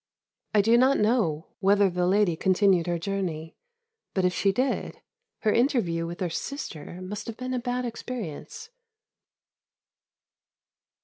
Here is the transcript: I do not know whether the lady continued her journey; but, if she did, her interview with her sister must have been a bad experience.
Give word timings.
I 0.55 0.61
do 0.61 0.79
not 0.79 0.97
know 0.97 1.49
whether 1.59 1.87
the 1.87 2.07
lady 2.07 2.35
continued 2.35 2.87
her 2.87 2.97
journey; 2.97 3.55
but, 4.15 4.25
if 4.25 4.33
she 4.33 4.51
did, 4.51 4.99
her 5.41 5.53
interview 5.53 6.07
with 6.07 6.21
her 6.21 6.29
sister 6.31 6.99
must 7.03 7.27
have 7.27 7.37
been 7.37 7.53
a 7.53 7.59
bad 7.59 7.85
experience. 7.85 8.71